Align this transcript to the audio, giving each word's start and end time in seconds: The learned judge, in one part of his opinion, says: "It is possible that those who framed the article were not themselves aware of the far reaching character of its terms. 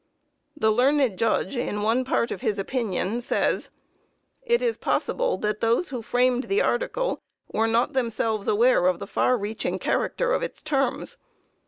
The 0.57 0.71
learned 0.71 1.19
judge, 1.19 1.55
in 1.55 1.83
one 1.83 2.03
part 2.03 2.31
of 2.31 2.41
his 2.41 2.57
opinion, 2.57 3.21
says: 3.21 3.69
"It 4.41 4.59
is 4.63 4.75
possible 4.75 5.37
that 5.37 5.61
those 5.61 5.89
who 5.89 6.01
framed 6.01 6.45
the 6.45 6.59
article 6.59 7.19
were 7.51 7.67
not 7.67 7.93
themselves 7.93 8.47
aware 8.47 8.87
of 8.87 8.97
the 8.97 9.05
far 9.05 9.37
reaching 9.37 9.77
character 9.77 10.31
of 10.33 10.41
its 10.41 10.63
terms. 10.63 11.17